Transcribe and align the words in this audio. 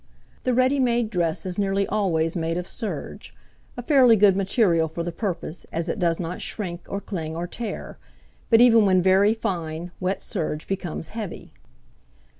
The 0.45 0.53
ready 0.55 0.79
made 0.79 1.11
dress 1.11 1.45
is 1.45 1.59
nearly 1.59 1.85
always 1.85 2.35
made 2.35 2.57
of 2.57 2.67
serge, 2.67 3.35
a 3.77 3.83
fairly 3.83 4.15
good 4.15 4.35
material 4.35 4.87
for 4.87 5.03
the 5.03 5.11
purpose, 5.11 5.67
as 5.71 5.89
it 5.89 5.99
does 5.99 6.19
not 6.19 6.41
shrink, 6.41 6.81
or 6.89 6.99
cling, 6.99 7.35
or 7.35 7.45
tea; 7.45 7.77
but, 8.49 8.59
even 8.61 8.87
when 8.87 9.03
very 9.03 9.35
fine, 9.35 9.91
wet 9.99 10.23
serge 10.23 10.65
becomes 10.67 11.09
heavy. 11.09 11.53